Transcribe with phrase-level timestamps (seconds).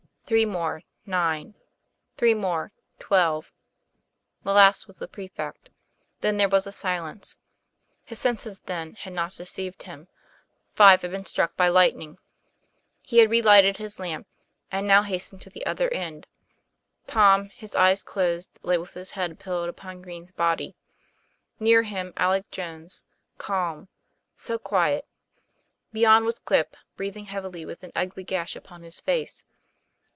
[0.27, 1.55] Three more nine.
[2.15, 3.51] Three more twelve.
[4.45, 5.69] The last was the prefect.
[6.21, 7.37] Then there was a silence.
[8.05, 10.07] His senses, then, had not deceived him.
[10.73, 12.17] Five had been struck by lightning.
[13.01, 14.25] He had relighted his lamp,
[14.71, 15.63] and now hastened to n8 TOM PLAYFAIR.
[15.65, 16.27] the other end.
[17.07, 20.77] Tom, his eyes closed, lay with his head pillowed upon Green's body;
[21.59, 23.03] near him Alec Jones,
[23.37, 23.89] calm
[24.37, 25.05] so quiet!
[25.91, 29.43] Beyond was Quip, breath ing heavily with an ugly gash upon his face.